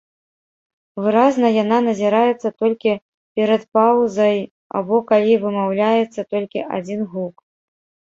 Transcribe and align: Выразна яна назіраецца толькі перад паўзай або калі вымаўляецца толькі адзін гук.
Выразна 1.07 1.47
яна 1.63 1.77
назіраецца 1.89 2.53
толькі 2.65 2.91
перад 3.41 3.61
паўзай 3.77 4.37
або 4.83 4.95
калі 5.15 5.33
вымаўляецца 5.47 6.21
толькі 6.37 6.69
адзін 6.83 7.09
гук. 7.17 7.35